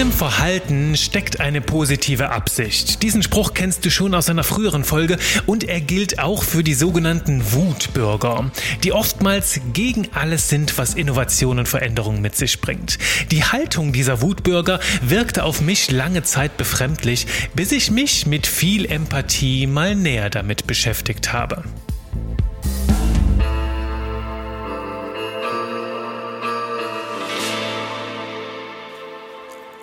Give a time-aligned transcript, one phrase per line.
[0.00, 3.02] jedem Verhalten steckt eine positive Absicht.
[3.02, 6.72] Diesen Spruch kennst du schon aus einer früheren Folge und er gilt auch für die
[6.72, 8.50] sogenannten Wutbürger,
[8.82, 12.96] die oftmals gegen alles sind, was Innovation und Veränderung mit sich bringt.
[13.30, 18.90] Die Haltung dieser Wutbürger wirkte auf mich lange Zeit befremdlich, bis ich mich mit viel
[18.90, 21.62] Empathie mal näher damit beschäftigt habe.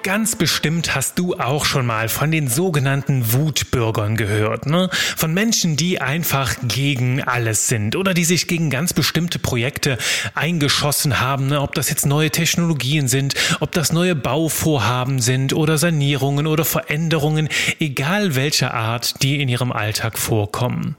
[0.07, 4.89] Ganz bestimmt hast du auch schon mal von den sogenannten Wutbürgern gehört, ne?
[4.93, 9.97] Von Menschen, die einfach gegen alles sind oder die sich gegen ganz bestimmte Projekte
[10.33, 11.59] eingeschossen haben, ne?
[11.59, 17.49] ob das jetzt neue Technologien sind, ob das neue Bauvorhaben sind oder Sanierungen oder Veränderungen,
[17.81, 20.95] egal welcher Art, die in ihrem Alltag vorkommen.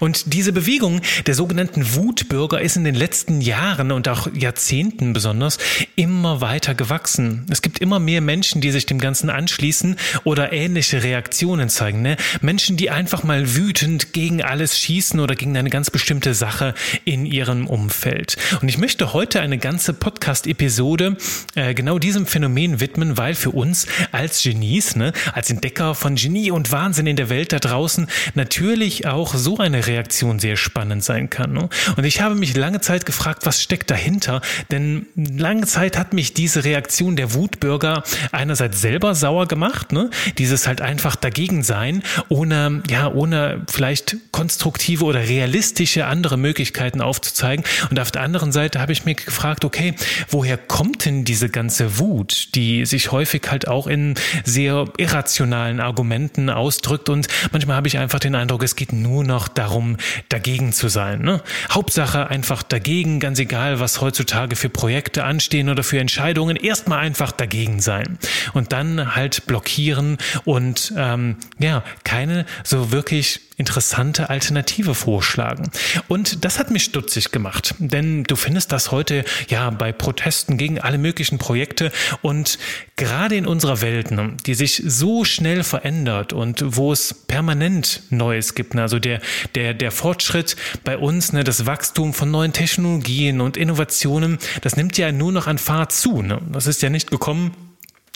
[0.00, 5.58] Und diese Bewegung der sogenannten Wutbürger ist in den letzten Jahren und auch Jahrzehnten besonders
[5.96, 7.46] immer weiter gewachsen.
[7.50, 12.02] Es gibt immer mehr Menschen, die sich dem Ganzen anschließen oder ähnliche Reaktionen zeigen.
[12.02, 12.16] Ne?
[12.40, 16.74] Menschen, die einfach mal wütend gegen alles schießen oder gegen eine ganz bestimmte Sache
[17.04, 18.36] in ihrem Umfeld.
[18.60, 21.16] Und ich möchte heute eine ganze Podcast-Episode
[21.54, 26.50] äh, genau diesem Phänomen widmen, weil für uns als Genies, ne, als Entdecker von Genie
[26.50, 31.30] und Wahnsinn in der Welt da draußen natürlich auch so eine Reaktion sehr spannend sein
[31.30, 31.52] kann.
[31.52, 31.68] Ne?
[31.96, 34.40] Und ich habe mich lange Zeit gefragt, was steckt dahinter?
[34.70, 40.10] Denn lange Zeit hat mich diese Reaktion der Wutbürger einerseits selber sauer gemacht, ne?
[40.38, 47.64] dieses halt einfach dagegen sein, ohne, ja, ohne vielleicht konstruktive oder realistische andere Möglichkeiten aufzuzeigen.
[47.90, 49.94] Und auf der anderen Seite habe ich mir gefragt, okay,
[50.28, 56.50] woher kommt denn diese ganze Wut, die sich häufig halt auch in sehr irrationalen Argumenten
[56.50, 59.96] ausdrückt und manchmal habe ich einfach den Eindruck, es geht nur noch darum,
[60.28, 61.22] dagegen zu sein.
[61.22, 61.40] Ne?
[61.70, 67.32] Hauptsache einfach dagegen, ganz egal, was heutzutage für Projekte anstehen oder für Entscheidungen, erstmal einfach
[67.32, 68.18] dagegen sein.
[68.52, 75.70] Und dann halt blockieren und ähm, ja, keine so wirklich interessante Alternative vorschlagen.
[76.08, 80.80] Und das hat mich stutzig gemacht, denn du findest das heute ja bei Protesten gegen
[80.80, 81.92] alle möglichen Projekte
[82.22, 82.58] und
[82.96, 88.56] gerade in unserer Welt, ne, die sich so schnell verändert und wo es permanent Neues
[88.56, 89.20] gibt, ne, also der,
[89.54, 94.98] der, der Fortschritt bei uns, ne, das Wachstum von neuen Technologien und Innovationen, das nimmt
[94.98, 96.24] ja nur noch an Fahrt zu.
[96.50, 97.52] Das ist ja nicht gekommen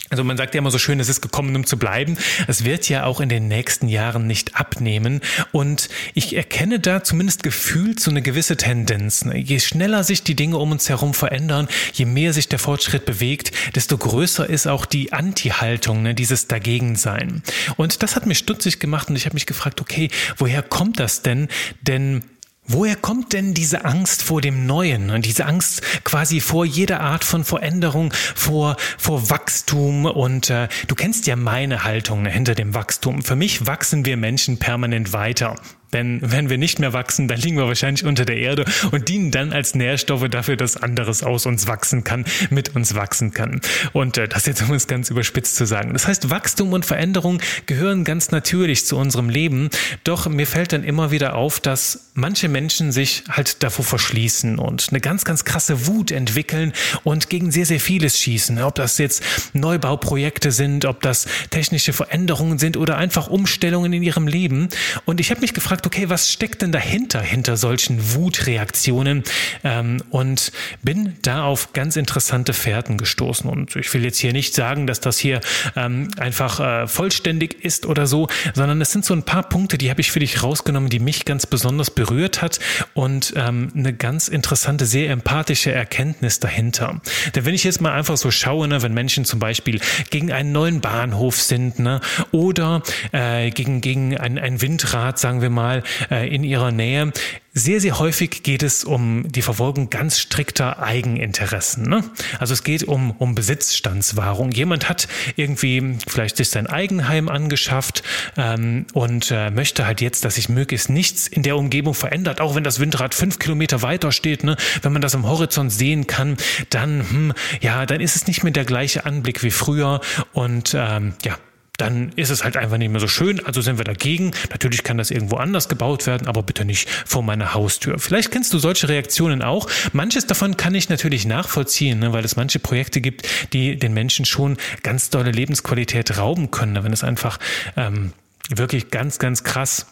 [0.09, 2.17] also man sagt ja immer so schön, es ist gekommen, um zu bleiben.
[2.47, 5.21] Es wird ja auch in den nächsten Jahren nicht abnehmen.
[5.51, 9.25] Und ich erkenne da zumindest gefühlt so eine gewisse Tendenz.
[9.33, 13.51] Je schneller sich die Dinge um uns herum verändern, je mehr sich der Fortschritt bewegt,
[13.75, 17.43] desto größer ist auch die Anti-Haltung, ne, dieses Dagegensein.
[17.75, 21.21] Und das hat mich stutzig gemacht und ich habe mich gefragt, okay, woher kommt das
[21.21, 21.47] denn?
[21.81, 22.23] Denn
[22.69, 27.23] Woher kommt denn diese Angst vor dem Neuen und diese Angst quasi vor jeder Art
[27.23, 30.05] von Veränderung, vor, vor Wachstum?
[30.05, 33.21] Und äh, du kennst ja meine Haltung hinter dem Wachstum.
[33.23, 35.55] Für mich wachsen wir Menschen permanent weiter.
[35.93, 39.31] Denn wenn wir nicht mehr wachsen, dann liegen wir wahrscheinlich unter der Erde und dienen
[39.31, 43.61] dann als Nährstoffe dafür, dass anderes aus uns wachsen kann, mit uns wachsen kann.
[43.93, 45.93] Und äh, das jetzt um es ganz überspitzt zu sagen.
[45.93, 49.69] Das heißt, Wachstum und Veränderung gehören ganz natürlich zu unserem Leben.
[50.03, 54.87] Doch mir fällt dann immer wieder auf, dass manche Menschen sich halt davor verschließen und
[54.89, 58.61] eine ganz, ganz krasse Wut entwickeln und gegen sehr, sehr vieles schießen.
[58.61, 64.27] Ob das jetzt Neubauprojekte sind, ob das technische Veränderungen sind oder einfach Umstellungen in ihrem
[64.27, 64.69] Leben.
[65.05, 69.23] Und ich habe mich gefragt, gefragt, okay, was steckt denn dahinter, hinter solchen Wutreaktionen?
[69.63, 70.51] Ähm, und
[70.81, 73.49] bin da auf ganz interessante Fährten gestoßen.
[73.49, 75.41] Und ich will jetzt hier nicht sagen, dass das hier
[75.75, 79.89] ähm, einfach äh, vollständig ist oder so, sondern es sind so ein paar Punkte, die
[79.89, 82.59] habe ich für dich rausgenommen, die mich ganz besonders berührt hat
[82.93, 87.01] und ähm, eine ganz interessante, sehr empathische Erkenntnis dahinter.
[87.35, 90.51] Denn wenn ich jetzt mal einfach so schaue, ne, wenn Menschen zum Beispiel gegen einen
[90.51, 92.01] neuen Bahnhof sind ne,
[92.31, 97.11] oder äh, gegen, gegen ein, ein Windrad, sagen wir mal, mal äh, in ihrer Nähe.
[97.53, 101.89] Sehr, sehr häufig geht es um die Verfolgung ganz strikter Eigeninteressen.
[101.89, 102.03] Ne?
[102.37, 104.51] Also es geht um, um Besitzstandswahrung.
[104.51, 108.03] Jemand hat irgendwie vielleicht sich sein Eigenheim angeschafft
[108.37, 112.53] ähm, und äh, möchte halt jetzt, dass sich möglichst nichts in der Umgebung verändert, auch
[112.53, 114.43] wenn das Windrad fünf Kilometer weiter steht.
[114.43, 114.55] Ne?
[114.83, 116.37] Wenn man das am Horizont sehen kann,
[116.69, 121.13] dann, hm, ja, dann ist es nicht mehr der gleiche Anblick wie früher und ähm,
[121.23, 121.37] ja,
[121.77, 123.43] dann ist es halt einfach nicht mehr so schön.
[123.45, 124.31] Also sind wir dagegen.
[124.49, 127.99] Natürlich kann das irgendwo anders gebaut werden, aber bitte nicht vor meiner Haustür.
[127.99, 129.69] Vielleicht kennst du solche Reaktionen auch.
[129.93, 134.25] Manches davon kann ich natürlich nachvollziehen, ne, weil es manche Projekte gibt, die den Menschen
[134.25, 137.39] schon ganz tolle Lebensqualität rauben können, wenn es einfach
[137.75, 138.11] ähm,
[138.49, 139.87] wirklich ganz, ganz krass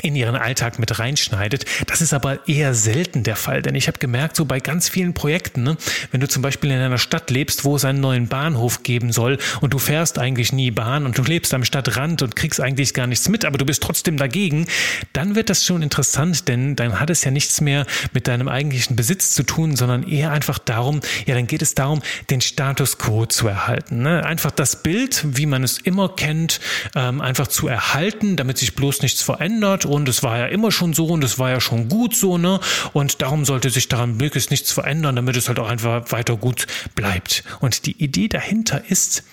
[0.00, 1.64] in ihren Alltag mit reinschneidet.
[1.86, 5.14] Das ist aber eher selten der Fall, denn ich habe gemerkt, so bei ganz vielen
[5.14, 5.76] Projekten, ne,
[6.10, 9.38] wenn du zum Beispiel in einer Stadt lebst, wo es einen neuen Bahnhof geben soll
[9.60, 13.06] und du fährst eigentlich nie Bahn und du lebst am Stadtrand und kriegst eigentlich gar
[13.06, 14.66] nichts mit, aber du bist trotzdem dagegen,
[15.12, 18.96] dann wird das schon interessant, denn dann hat es ja nichts mehr mit deinem eigentlichen
[18.96, 23.26] Besitz zu tun, sondern eher einfach darum, ja, dann geht es darum, den Status quo
[23.26, 24.02] zu erhalten.
[24.02, 24.24] Ne?
[24.24, 26.60] Einfach das Bild, wie man es immer kennt,
[26.94, 30.94] ähm, einfach zu erhalten, damit sich bloß nichts verändert und es war ja immer schon
[30.94, 32.60] so und es war ja schon gut so, ne?
[32.92, 36.66] Und darum sollte sich daran möglichst nichts verändern, damit es halt auch einfach weiter gut
[36.94, 37.44] bleibt.
[37.60, 39.24] Und die Idee dahinter ist,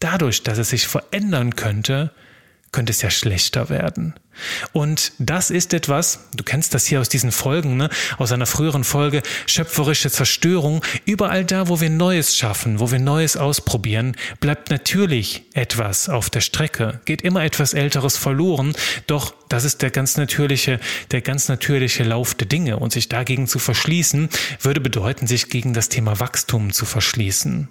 [0.00, 2.10] dadurch, dass es sich verändern könnte,
[2.72, 4.14] könnte es ja schlechter werden.
[4.72, 7.90] Und das ist etwas, du kennst das hier aus diesen Folgen, ne?
[8.16, 10.82] aus einer früheren Folge, schöpferische Zerstörung.
[11.04, 16.40] Überall da, wo wir Neues schaffen, wo wir Neues ausprobieren, bleibt natürlich etwas auf der
[16.40, 18.74] Strecke, geht immer etwas Älteres verloren.
[19.06, 20.80] Doch das ist der ganz natürliche,
[21.10, 22.78] der ganz natürliche Lauf der Dinge.
[22.78, 24.30] Und sich dagegen zu verschließen,
[24.60, 27.68] würde bedeuten, sich gegen das Thema Wachstum zu verschließen.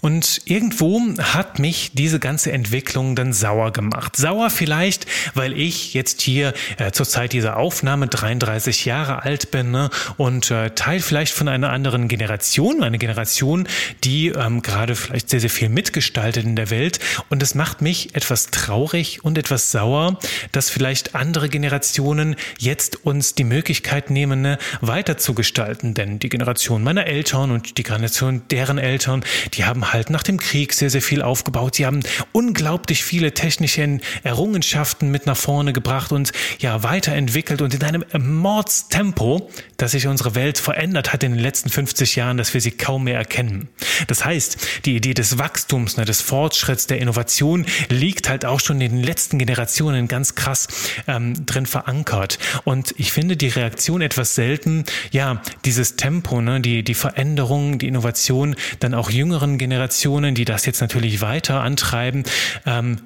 [0.00, 4.16] Und irgendwo hat mich diese ganze Entwicklung dann sauer gemacht.
[4.16, 9.72] Sauer vielleicht, weil ich jetzt hier äh, zur Zeit dieser Aufnahme 33 Jahre alt bin
[9.72, 13.66] ne, und äh, Teil vielleicht von einer anderen Generation, eine Generation,
[14.04, 17.00] die ähm, gerade vielleicht sehr, sehr viel mitgestaltet in der Welt.
[17.28, 20.18] Und es macht mich etwas traurig und etwas sauer,
[20.52, 25.94] dass vielleicht andere Generationen jetzt uns die Möglichkeit nehmen, ne, weiter zu gestalten.
[25.94, 30.38] Denn die Generation meiner Eltern und die Generation deren Eltern, die haben halt nach dem
[30.38, 31.76] Krieg sehr, sehr viel aufgebaut.
[31.76, 32.00] Sie haben
[32.32, 39.50] unglaublich viele technische Errungenschaften mit nach vorne gebracht und ja, weiterentwickelt und in einem Mordstempo,
[39.76, 43.04] dass sich unsere Welt verändert hat in den letzten 50 Jahren, dass wir sie kaum
[43.04, 43.68] mehr erkennen.
[44.06, 48.80] Das heißt, die Idee des Wachstums, ne, des Fortschritts, der Innovation liegt halt auch schon
[48.80, 50.68] in den letzten Generationen ganz krass
[51.06, 52.38] ähm, drin verankert.
[52.64, 57.86] Und ich finde die Reaktion etwas selten, ja, dieses Tempo, ne, die, die Veränderung, die
[57.86, 62.24] Innovation dann auch jüngere jüngeren Generationen, die das jetzt natürlich weiter antreiben,
[62.66, 62.98] ähm,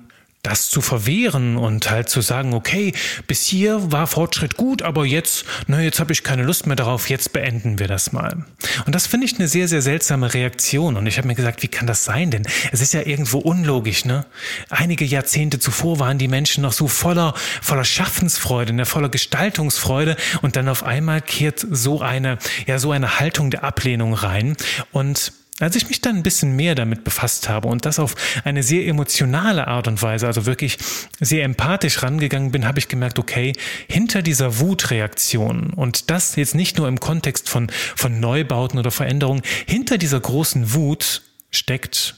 [0.42, 2.92] das zu verwehren und halt zu sagen, okay,
[3.28, 7.08] bis hier war Fortschritt gut, aber jetzt, na, jetzt habe ich keine Lust mehr darauf,
[7.10, 8.44] jetzt beenden wir das mal.
[8.84, 10.96] Und das finde ich eine sehr, sehr seltsame Reaktion.
[10.96, 12.32] Und ich habe mir gesagt, wie kann das sein?
[12.32, 12.42] Denn
[12.72, 14.26] es ist ja irgendwo unlogisch, ne?
[14.68, 20.56] Einige Jahrzehnte zuvor waren die Menschen noch so voller, voller Schaffensfreude, ne, voller Gestaltungsfreude und
[20.56, 24.56] dann auf einmal kehrt so eine, ja, so eine Haltung der Ablehnung rein
[24.90, 25.32] und
[25.62, 28.14] als ich mich dann ein bisschen mehr damit befasst habe und das auf
[28.44, 30.78] eine sehr emotionale Art und Weise, also wirklich
[31.20, 33.52] sehr empathisch rangegangen bin, habe ich gemerkt, okay,
[33.88, 39.42] hinter dieser Wutreaktion und das jetzt nicht nur im Kontext von, von Neubauten oder Veränderungen,
[39.66, 42.16] hinter dieser großen Wut steckt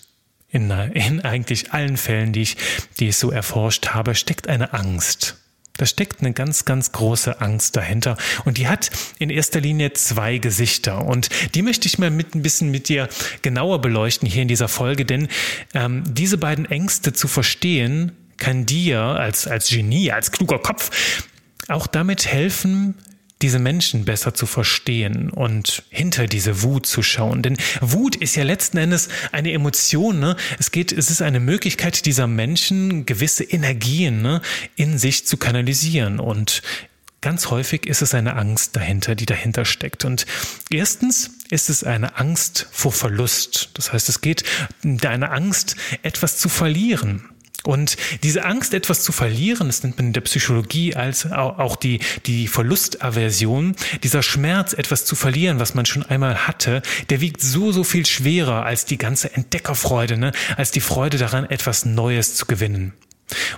[0.49, 2.57] in, in eigentlich allen Fällen, die ich,
[2.99, 5.37] die ich so erforscht habe, steckt eine Angst.
[5.77, 8.17] Da steckt eine ganz, ganz große Angst dahinter.
[8.45, 11.05] Und die hat in erster Linie zwei Gesichter.
[11.05, 13.09] Und die möchte ich mal mit ein bisschen mit dir
[13.43, 15.29] genauer beleuchten hier in dieser Folge, denn
[15.75, 20.91] ähm, diese beiden Ängste zu verstehen, kann dir als, als Genie, als kluger Kopf
[21.69, 22.95] auch damit helfen,
[23.45, 27.43] diese Menschen besser zu verstehen und hinter diese Wut zu schauen.
[27.43, 30.19] Denn Wut ist ja letzten Endes eine Emotion.
[30.19, 30.35] Ne?
[30.59, 34.41] Es geht, es ist eine Möglichkeit dieser Menschen, gewisse Energien ne,
[34.77, 36.63] in sich zu kanalisieren und
[37.21, 40.05] Ganz häufig ist es eine Angst dahinter, die dahinter steckt.
[40.05, 40.27] Und
[40.69, 43.71] erstens ist es eine Angst vor Verlust.
[43.73, 44.45] Das heißt, es geht
[44.85, 47.25] eine Angst, etwas zu verlieren.
[47.67, 52.01] Und diese Angst, etwas zu verlieren, das nennt man in der Psychologie als auch die,
[52.27, 57.73] die Verlustaversion, dieser Schmerz, etwas zu verlieren, was man schon einmal hatte, der wiegt so,
[57.73, 60.33] so viel schwerer als die ganze Entdeckerfreude, ne?
[60.57, 62.93] als die Freude daran, etwas Neues zu gewinnen.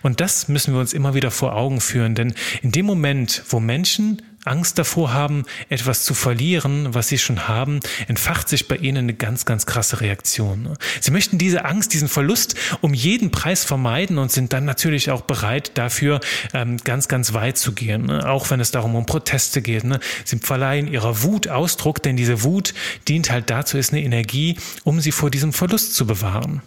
[0.03, 3.59] Und das müssen wir uns immer wieder vor Augen führen, denn in dem Moment, wo
[3.59, 8.99] Menschen Angst davor haben, etwas zu verlieren, was sie schon haben, entfacht sich bei ihnen
[8.99, 10.77] eine ganz, ganz krasse Reaktion.
[11.01, 15.23] Sie möchten diese Angst, diesen Verlust um jeden Preis vermeiden und sind dann natürlich auch
[15.23, 16.21] bereit, dafür
[16.55, 18.29] ähm, ganz, ganz weit zu gehen, ne?
[18.29, 19.85] auch wenn es darum um Proteste geht.
[19.85, 20.01] Ne?
[20.25, 22.75] Sie verleihen ihrer Wut Ausdruck, denn diese Wut
[23.09, 26.63] dient halt dazu, ist eine Energie, um sie vor diesem Verlust zu bewahren.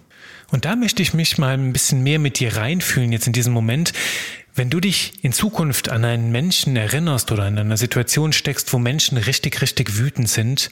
[0.52, 3.54] Und da möchte ich mich mal ein bisschen mehr mit dir reinfühlen jetzt in diesem
[3.54, 3.94] Moment,
[4.60, 8.78] wenn du dich in Zukunft an einen Menschen erinnerst oder in einer Situation steckst, wo
[8.78, 10.70] Menschen richtig, richtig wütend sind,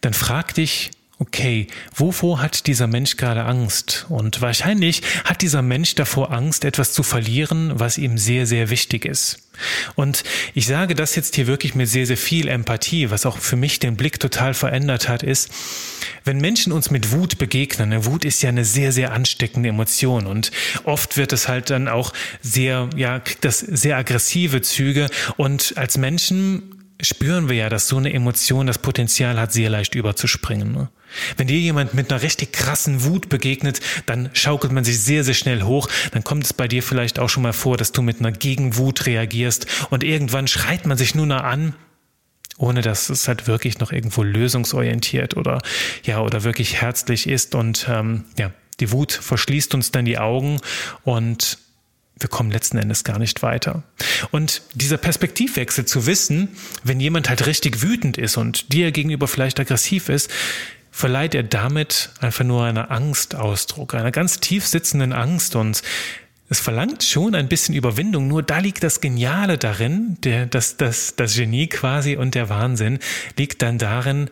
[0.00, 4.06] dann frag dich, okay, wovor hat dieser Mensch gerade Angst?
[4.08, 9.04] Und wahrscheinlich hat dieser Mensch davor Angst, etwas zu verlieren, was ihm sehr, sehr wichtig
[9.04, 9.38] ist.
[9.96, 10.22] Und
[10.54, 13.80] ich sage das jetzt hier wirklich mit sehr, sehr viel Empathie, was auch für mich
[13.80, 15.50] den Blick total verändert hat, ist,
[16.22, 20.26] wenn Menschen uns mit Wut begegnen, ne, Wut ist ja eine sehr, sehr ansteckende Emotion
[20.26, 20.52] und
[20.84, 25.98] oft wird es halt dann auch sehr, ja, kriegt das sehr aggressive Züge und als
[25.98, 30.72] Menschen spüren wir ja, dass so eine Emotion das Potenzial hat, sehr leicht überzuspringen.
[30.72, 30.88] Ne?
[31.36, 35.34] Wenn dir jemand mit einer richtig krassen Wut begegnet, dann schaukelt man sich sehr, sehr
[35.34, 35.88] schnell hoch.
[36.12, 39.06] Dann kommt es bei dir vielleicht auch schon mal vor, dass du mit einer Gegenwut
[39.06, 41.74] reagierst und irgendwann schreit man sich nur noch an,
[42.58, 45.62] ohne dass es halt wirklich noch irgendwo lösungsorientiert oder
[46.02, 48.50] ja oder wirklich herzlich ist und ähm, ja
[48.80, 50.60] die Wut verschließt uns dann die Augen
[51.04, 51.58] und
[52.20, 53.82] wir kommen letzten Endes gar nicht weiter.
[54.30, 56.48] Und dieser Perspektivwechsel zu wissen,
[56.82, 60.30] wenn jemand halt richtig wütend ist und dir gegenüber vielleicht aggressiv ist,
[60.90, 65.82] verleiht er damit einfach nur einer Angstausdruck, einer ganz tief sitzenden Angst und
[66.50, 71.14] es verlangt schon ein bisschen Überwindung, nur da liegt das Geniale darin, der, das, das,
[71.14, 73.00] das Genie quasi und der Wahnsinn
[73.36, 74.30] liegt dann darin,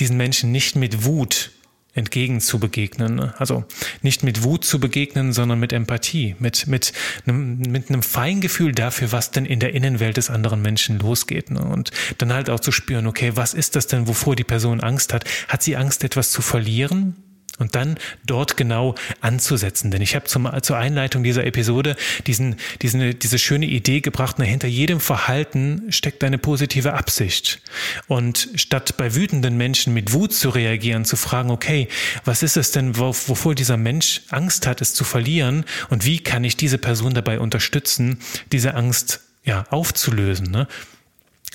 [0.00, 1.52] diesen Menschen nicht mit Wut
[1.96, 3.16] entgegen zu begegnen.
[3.16, 3.34] Ne?
[3.38, 3.64] Also
[4.02, 6.92] nicht mit Wut zu begegnen, sondern mit Empathie, mit, mit,
[7.26, 11.50] einem, mit einem Feingefühl dafür, was denn in der Innenwelt des anderen Menschen losgeht.
[11.50, 11.60] Ne?
[11.60, 15.12] Und dann halt auch zu spüren, okay, was ist das denn, wovor die Person Angst
[15.12, 15.24] hat?
[15.48, 17.16] Hat sie Angst, etwas zu verlieren?
[17.58, 19.90] Und dann dort genau anzusetzen.
[19.90, 21.96] Denn ich habe zum, zur Einleitung dieser Episode
[22.26, 27.60] diesen, diesen, diese schöne Idee gebracht, na, hinter jedem Verhalten steckt eine positive Absicht.
[28.08, 31.88] Und statt bei wütenden Menschen mit Wut zu reagieren, zu fragen, okay,
[32.24, 35.64] was ist es denn, wovor dieser Mensch Angst hat, es zu verlieren?
[35.88, 38.18] Und wie kann ich diese Person dabei unterstützen,
[38.52, 40.50] diese Angst ja, aufzulösen?
[40.50, 40.68] Ne?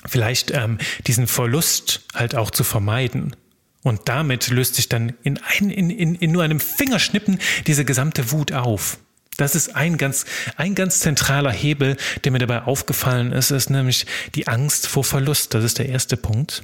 [0.05, 3.35] Vielleicht ähm, diesen Verlust halt auch zu vermeiden.
[3.83, 8.31] Und damit löst sich dann in, ein, in, in, in nur einem Fingerschnippen diese gesamte
[8.31, 8.99] Wut auf.
[9.37, 10.25] Das ist ein ganz,
[10.57, 15.53] ein ganz zentraler Hebel, der mir dabei aufgefallen ist, ist nämlich die Angst vor Verlust.
[15.53, 16.63] Das ist der erste Punkt.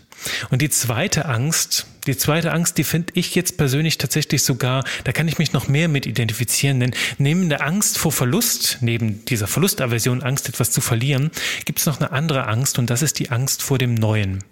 [0.52, 5.12] Und die zweite Angst, die zweite Angst, die finde ich jetzt persönlich tatsächlich sogar, da
[5.12, 9.48] kann ich mich noch mehr mit identifizieren, denn neben der Angst vor Verlust, neben dieser
[9.48, 11.32] Verlustaversion, Angst etwas zu verlieren,
[11.66, 14.44] gibt es noch eine andere Angst und das ist die Angst vor dem Neuen.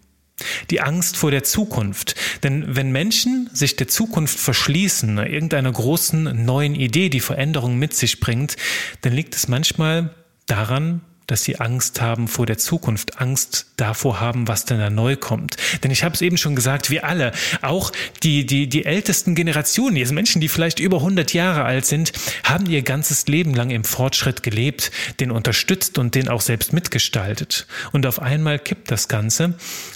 [0.69, 2.15] Die Angst vor der Zukunft.
[2.43, 8.19] Denn wenn Menschen sich der Zukunft verschließen, irgendeiner großen neuen Idee, die Veränderung mit sich
[8.19, 8.57] bringt,
[9.01, 10.13] dann liegt es manchmal
[10.45, 15.15] daran, dass sie Angst haben vor der Zukunft, Angst davor haben, was denn da neu
[15.15, 15.57] kommt.
[15.83, 17.91] Denn ich habe es eben schon gesagt, wir alle, auch
[18.23, 22.11] die, die, die ältesten Generationen, diese Menschen, die vielleicht über 100 Jahre alt sind,
[22.43, 27.67] haben ihr ganzes Leben lang im Fortschritt gelebt, den unterstützt und den auch selbst mitgestaltet.
[27.91, 29.55] Und auf einmal kippt das Ganze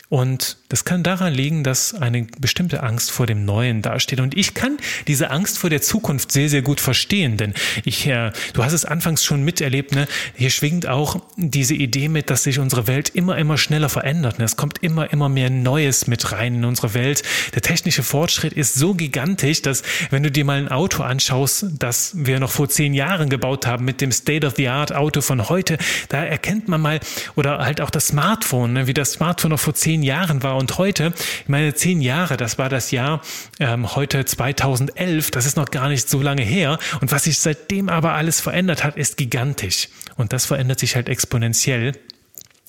[0.10, 4.20] und das kann daran liegen, dass eine bestimmte Angst vor dem Neuen dasteht.
[4.20, 7.54] Und ich kann diese Angst vor der Zukunft sehr, sehr gut verstehen, denn
[7.86, 10.08] ich, äh, du hast es anfangs schon miterlebt, ne?
[10.36, 14.40] hier schwingt auch diese Idee mit, dass sich unsere Welt immer, immer schneller verändert.
[14.40, 14.46] Ne?
[14.46, 17.24] Es kommt immer, immer mehr Neues mit rein in unsere Welt.
[17.54, 22.14] Der technische Fortschritt ist so gigantisch, dass wenn du dir mal ein Auto anschaust, das
[22.16, 25.78] wir noch vor zehn Jahren gebaut haben mit dem State-of-the-Art-Auto von heute,
[26.10, 27.00] da erkennt man mal,
[27.36, 28.88] oder halt auch das Smartphone, ne?
[28.88, 32.38] wie das Smartphone noch vor zehn zehn Jahren war und heute, ich meine, zehn Jahre,
[32.38, 33.22] das war das Jahr
[33.60, 36.78] ähm, heute 2011, das ist noch gar nicht so lange her.
[37.02, 39.90] Und was sich seitdem aber alles verändert hat, ist gigantisch.
[40.16, 41.94] Und das verändert sich halt exponentiell.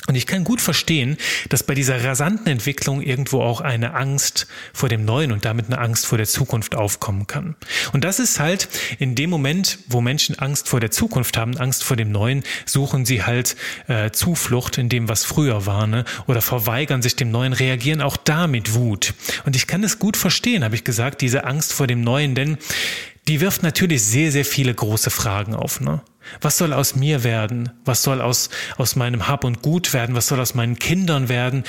[0.07, 1.19] Und ich kann gut verstehen,
[1.51, 5.79] dass bei dieser rasanten Entwicklung irgendwo auch eine Angst vor dem Neuen und damit eine
[5.79, 7.55] Angst vor der Zukunft aufkommen kann.
[7.93, 8.69] Und das ist halt
[8.99, 13.05] in dem Moment, wo Menschen Angst vor der Zukunft haben, Angst vor dem Neuen, suchen
[13.05, 13.57] sie halt
[13.89, 16.05] äh, Zuflucht in dem, was früher war, ne?
[16.27, 19.15] oder verweigern sich dem Neuen, reagieren auch da mit Wut.
[19.45, 22.57] Und ich kann es gut verstehen, habe ich gesagt, diese Angst vor dem Neuen, denn
[23.29, 25.81] die wirft natürlich sehr, sehr viele große Fragen auf.
[25.81, 26.01] Ne?
[26.41, 27.71] Was soll aus mir werden?
[27.85, 30.15] Was soll aus, aus meinem Hab und Gut werden?
[30.15, 31.65] Was soll aus meinen Kindern werden?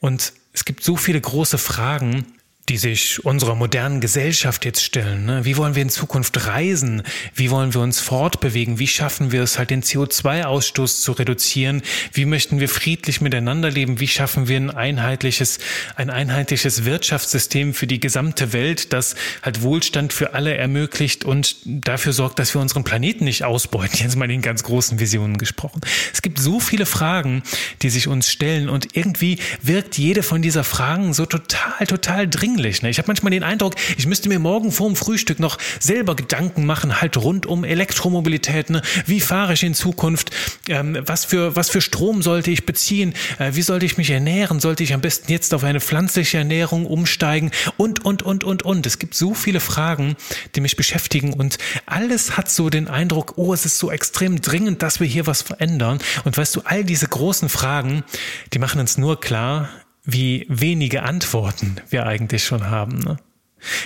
[0.00, 2.26] Und es gibt so viele große Fragen,
[2.70, 5.24] die sich unserer modernen Gesellschaft jetzt stellen.
[5.24, 5.44] Ne?
[5.44, 7.02] Wie wollen wir in Zukunft reisen?
[7.34, 8.78] Wie wollen wir uns fortbewegen?
[8.78, 11.82] Wie schaffen wir es halt, den CO2-Ausstoß zu reduzieren?
[12.12, 13.98] Wie möchten wir friedlich miteinander leben?
[13.98, 15.58] Wie schaffen wir ein einheitliches,
[15.96, 22.12] ein einheitliches Wirtschaftssystem für die gesamte Welt, das halt Wohlstand für alle ermöglicht und dafür
[22.12, 23.98] sorgt, dass wir unseren Planeten nicht ausbeuten?
[23.98, 25.80] Jetzt mal in ganz großen Visionen gesprochen.
[26.12, 27.42] Es gibt so viele Fragen,
[27.82, 32.59] die sich uns stellen und irgendwie wirkt jede von dieser Fragen so total, total dringlich
[32.60, 32.82] dringlich.
[32.82, 32.90] Ne?
[32.90, 36.66] Ich habe manchmal den Eindruck, ich müsste mir morgen vor dem Frühstück noch selber Gedanken
[36.66, 38.70] machen, halt rund um Elektromobilität.
[38.70, 38.82] Ne?
[39.06, 40.30] Wie fahre ich in Zukunft?
[40.68, 43.14] Ähm, was, für, was für Strom sollte ich beziehen?
[43.38, 44.60] Äh, wie sollte ich mich ernähren?
[44.60, 47.50] Sollte ich am besten jetzt auf eine pflanzliche Ernährung umsteigen?
[47.76, 48.86] Und, und, und, und, und.
[48.86, 50.16] Es gibt so viele Fragen,
[50.54, 54.82] die mich beschäftigen und alles hat so den Eindruck, oh, es ist so extrem dringend,
[54.82, 55.98] dass wir hier was verändern.
[56.24, 58.04] Und weißt du, all diese großen Fragen,
[58.52, 59.68] die machen uns nur klar,
[60.12, 62.98] wie wenige Antworten wir eigentlich schon haben.
[62.98, 63.18] Ne?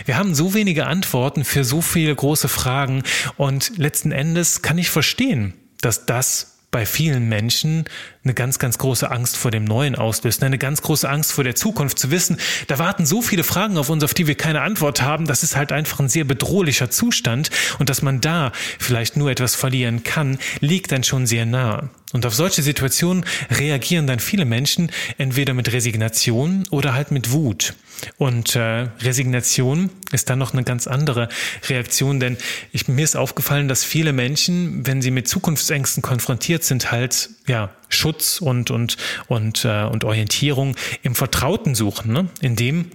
[0.05, 3.03] Wir haben so wenige Antworten für so viele große Fragen
[3.37, 7.85] und letzten Endes kann ich verstehen, dass das bei vielen Menschen
[8.25, 11.55] eine ganz, ganz große Angst vor dem Neuen auslöst, eine ganz große Angst vor der
[11.55, 15.01] Zukunft zu wissen, da warten so viele Fragen auf uns, auf die wir keine Antwort
[15.01, 18.51] haben, das ist halt einfach ein sehr bedrohlicher Zustand und dass man da
[18.81, 21.91] vielleicht nur etwas verlieren kann, liegt dann schon sehr nah.
[22.15, 27.75] Und auf solche Situationen reagieren dann viele Menschen entweder mit Resignation oder halt mit Wut.
[28.19, 31.29] Und äh, Resignation ist dann noch eine ganz andere
[31.69, 32.37] Reaktion, denn
[32.71, 37.71] ich, mir ist aufgefallen, dass viele Menschen, wenn sie mit Zukunftsängsten konfrontiert sind, halt ja
[37.89, 42.29] Schutz und und und äh, und Orientierung im Vertrauten suchen, ne?
[42.41, 42.93] in dem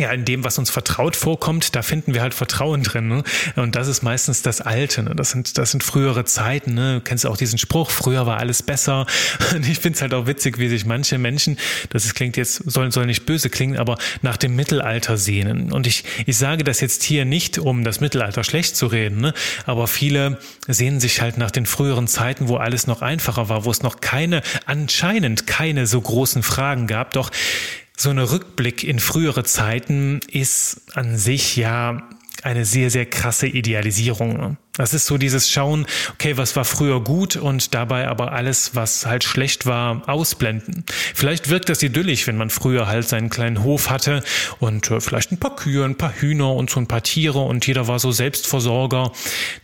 [0.00, 3.08] ja, in dem, was uns vertraut vorkommt, da finden wir halt Vertrauen drin.
[3.08, 3.22] Ne?
[3.56, 5.02] Und das ist meistens das Alte.
[5.02, 5.14] Ne?
[5.14, 6.74] Das sind, das sind frühere Zeiten.
[6.74, 6.94] Ne?
[6.94, 9.06] Du kennst auch diesen Spruch, früher war alles besser.
[9.54, 11.58] Und ich finde es halt auch witzig, wie sich manche Menschen,
[11.90, 15.72] das klingt jetzt, soll, soll nicht böse klingen, aber nach dem Mittelalter sehnen.
[15.72, 19.34] Und ich, ich sage das jetzt hier nicht, um das Mittelalter schlecht zu reden, ne?
[19.66, 23.70] aber viele sehnen sich halt nach den früheren Zeiten, wo alles noch einfacher war, wo
[23.70, 27.12] es noch keine, anscheinend keine so großen Fragen gab.
[27.12, 27.30] Doch
[28.00, 32.08] so ein Rückblick in frühere Zeiten ist an sich ja
[32.42, 34.56] eine sehr, sehr krasse Idealisierung.
[34.72, 39.04] Das ist so dieses Schauen, okay, was war früher gut und dabei aber alles, was
[39.04, 40.86] halt schlecht war, ausblenden.
[41.14, 44.24] Vielleicht wirkt das idyllisch, wenn man früher halt seinen kleinen Hof hatte
[44.60, 47.66] und äh, vielleicht ein paar Kühe, ein paar Hühner und so ein paar Tiere und
[47.66, 49.12] jeder war so Selbstversorger.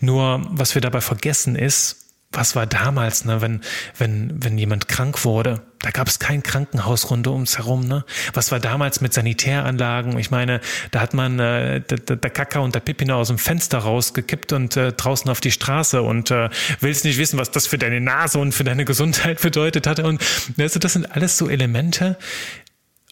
[0.01, 3.61] Nur was wir dabei vergessen ist, was war damals, ne, wenn,
[3.97, 5.63] wenn, wenn jemand krank wurde?
[5.81, 7.87] Da gab es kein Krankenhaus rund ums herum.
[7.87, 8.05] Ne?
[8.35, 10.19] Was war damals mit Sanitäranlagen?
[10.19, 13.79] Ich meine, da hat man äh, der, der Kaka und der Pippin aus dem Fenster
[13.79, 17.79] rausgekippt und äh, draußen auf die Straße und äh, willst nicht wissen, was das für
[17.79, 20.05] deine Nase und für deine Gesundheit bedeutet hatte.
[20.05, 20.23] Und
[20.59, 22.19] also das sind alles so Elemente,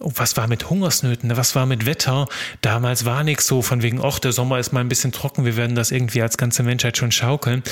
[0.00, 1.36] was war mit Hungersnöten?
[1.36, 2.26] Was war mit Wetter?
[2.62, 5.56] Damals war nichts so von wegen, ach, der Sommer ist mal ein bisschen trocken, wir
[5.56, 7.62] werden das irgendwie als ganze Menschheit schon schaukeln.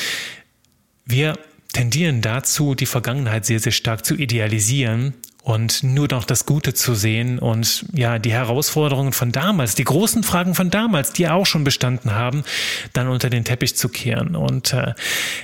[1.05, 1.39] Wir
[1.73, 6.95] tendieren dazu, die Vergangenheit sehr, sehr stark zu idealisieren und nur noch das Gute zu
[6.95, 11.65] sehen und ja, die Herausforderungen von damals, die großen Fragen von damals, die auch schon
[11.65, 12.45] bestanden haben,
[12.93, 14.37] dann unter den Teppich zu kehren.
[14.37, 14.95] Und äh,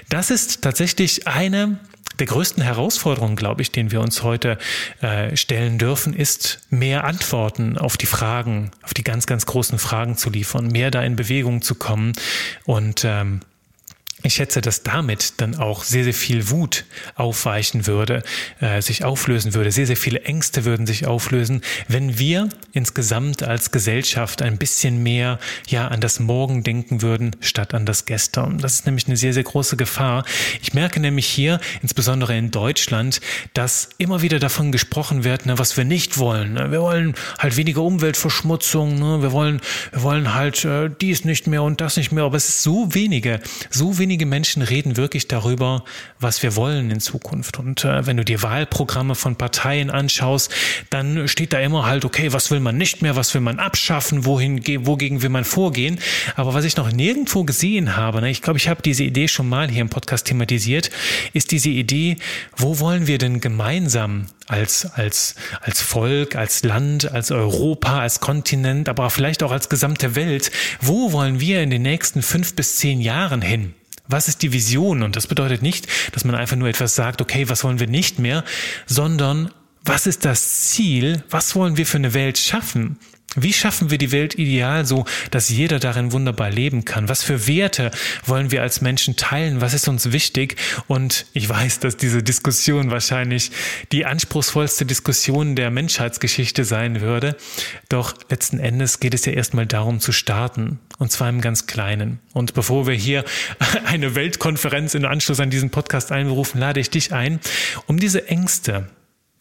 [0.08, 1.78] das ist tatsächlich eine
[2.18, 4.58] der größten Herausforderungen, glaube ich, den wir uns heute
[5.00, 10.16] äh, stellen dürfen, ist mehr Antworten auf die Fragen, auf die ganz, ganz großen Fragen
[10.16, 12.12] zu liefern, mehr da in Bewegung zu kommen
[12.64, 13.40] und ähm,
[14.24, 18.24] ich schätze, dass damit dann auch sehr, sehr viel Wut aufweichen würde,
[18.60, 19.70] äh, sich auflösen würde.
[19.70, 25.38] Sehr, sehr viele Ängste würden sich auflösen, wenn wir insgesamt als Gesellschaft ein bisschen mehr
[25.68, 28.58] ja an das Morgen denken würden, statt an das Gestern.
[28.58, 30.24] Das ist nämlich eine sehr, sehr große Gefahr.
[30.62, 33.20] Ich merke nämlich hier, insbesondere in Deutschland,
[33.54, 36.54] dass immer wieder davon gesprochen wird, ne, was wir nicht wollen.
[36.54, 36.72] Ne?
[36.72, 39.22] Wir wollen halt weniger Umweltverschmutzung, ne?
[39.22, 39.60] wir wollen,
[39.92, 42.24] wir wollen halt äh, dies nicht mehr und das nicht mehr.
[42.24, 45.84] Aber es ist so wenige, so wenige wenige Menschen reden wirklich darüber,
[46.18, 47.58] was wir wollen in Zukunft.
[47.58, 50.50] Und äh, wenn du dir Wahlprogramme von Parteien anschaust,
[50.88, 54.24] dann steht da immer halt, okay, was will man nicht mehr, was will man abschaffen,
[54.24, 55.98] wohin, wogegen will man vorgehen.
[56.36, 59.46] Aber was ich noch nirgendwo gesehen habe, ne, ich glaube, ich habe diese Idee schon
[59.46, 60.88] mal hier im Podcast thematisiert,
[61.34, 62.16] ist diese Idee,
[62.56, 68.88] wo wollen wir denn gemeinsam als, als, als Volk, als Land, als Europa, als Kontinent,
[68.88, 73.02] aber vielleicht auch als gesamte Welt, wo wollen wir in den nächsten fünf bis zehn
[73.02, 73.74] Jahren hin?
[74.08, 75.02] Was ist die Vision?
[75.02, 78.18] Und das bedeutet nicht, dass man einfach nur etwas sagt, okay, was wollen wir nicht
[78.18, 78.44] mehr,
[78.86, 79.50] sondern
[79.84, 81.22] was ist das Ziel?
[81.30, 82.98] Was wollen wir für eine Welt schaffen?
[83.36, 87.10] Wie schaffen wir die Welt ideal so, dass jeder darin wunderbar leben kann?
[87.10, 87.90] Was für Werte
[88.24, 89.60] wollen wir als Menschen teilen?
[89.60, 90.56] Was ist uns wichtig?
[90.86, 93.50] Und ich weiß, dass diese Diskussion wahrscheinlich
[93.92, 97.36] die anspruchsvollste Diskussion der Menschheitsgeschichte sein würde.
[97.90, 100.78] Doch letzten Endes geht es ja erstmal darum zu starten.
[100.98, 102.20] Und zwar im ganz Kleinen.
[102.32, 103.24] Und bevor wir hier
[103.84, 107.40] eine Weltkonferenz in Anschluss an diesen Podcast einberufen, lade ich dich ein,
[107.86, 108.88] um diese Ängste,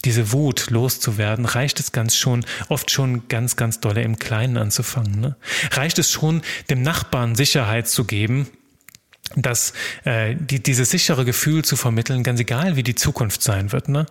[0.05, 5.19] diese Wut loszuwerden, reicht es ganz schon, oft schon ganz, ganz dolle im Kleinen anzufangen.
[5.19, 5.35] Ne?
[5.71, 8.47] Reicht es schon, dem Nachbarn Sicherheit zu geben,
[9.35, 9.73] dass
[10.05, 13.89] äh, die, dieses sichere Gefühl zu vermitteln, ganz egal wie die Zukunft sein wird.
[13.89, 14.05] Ne?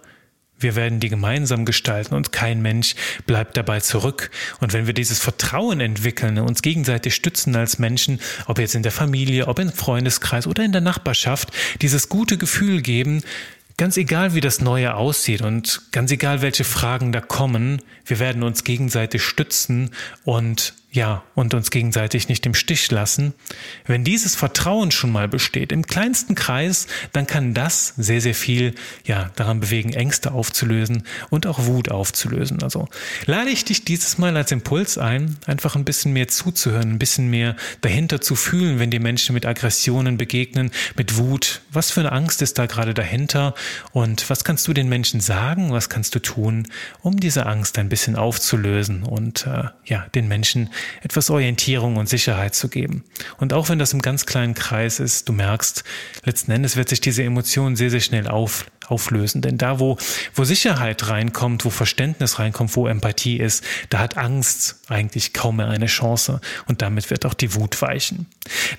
[0.58, 2.94] Wir werden die gemeinsam gestalten und kein Mensch
[3.26, 4.30] bleibt dabei zurück.
[4.60, 8.92] Und wenn wir dieses Vertrauen entwickeln, uns gegenseitig stützen als Menschen, ob jetzt in der
[8.92, 11.50] Familie, ob im Freundeskreis oder in der Nachbarschaft,
[11.82, 13.22] dieses gute Gefühl geben,
[13.78, 18.42] Ganz egal, wie das Neue aussieht und ganz egal, welche Fragen da kommen, wir werden
[18.42, 19.90] uns gegenseitig stützen
[20.24, 23.34] und ja, und uns gegenseitig nicht im Stich lassen.
[23.84, 28.74] Wenn dieses Vertrauen schon mal besteht, im kleinsten Kreis, dann kann das sehr, sehr viel,
[29.04, 32.62] ja, daran bewegen, Ängste aufzulösen und auch Wut aufzulösen.
[32.62, 32.88] Also
[33.26, 37.28] lade ich dich dieses Mal als Impuls ein, einfach ein bisschen mehr zuzuhören, ein bisschen
[37.28, 41.60] mehr dahinter zu fühlen, wenn die Menschen mit Aggressionen begegnen, mit Wut.
[41.70, 43.54] Was für eine Angst ist da gerade dahinter?
[43.92, 45.72] Und was kannst du den Menschen sagen?
[45.72, 46.66] Was kannst du tun,
[47.02, 50.70] um diese Angst ein bisschen aufzulösen und äh, ja, den Menschen
[51.02, 53.04] etwas Orientierung und Sicherheit zu geben.
[53.38, 55.84] Und auch wenn das im ganz kleinen Kreis ist, du merkst,
[56.24, 59.42] letzten Endes wird sich diese Emotion sehr, sehr schnell auf, auflösen.
[59.42, 59.98] Denn da, wo,
[60.34, 65.68] wo Sicherheit reinkommt, wo Verständnis reinkommt, wo Empathie ist, da hat Angst eigentlich kaum mehr
[65.68, 66.40] eine Chance.
[66.66, 68.26] Und damit wird auch die Wut weichen.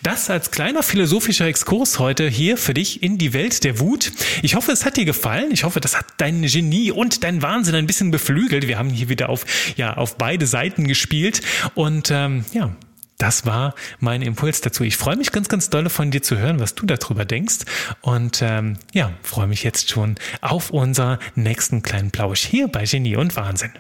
[0.04, 4.12] Das als kleiner philosophischer Exkurs heute hier für dich in die Welt der Wut.
[4.41, 5.52] Ich hoffe, es hat dir gefallen.
[5.52, 8.67] Ich hoffe, das hat dein Genie und dein Wahnsinn ein bisschen beflügelt.
[8.67, 11.41] Wir haben hier wieder auf, ja, auf beide Seiten gespielt.
[11.76, 12.76] Und ähm, ja,
[13.17, 14.84] das war mein Impuls dazu.
[14.84, 17.60] Ich freue mich ganz, ganz dolle von dir zu hören, was du darüber denkst.
[18.01, 23.15] Und ähm, ja, freue mich jetzt schon auf unser nächsten kleinen Plausch hier bei Genie
[23.15, 23.71] und Wahnsinn.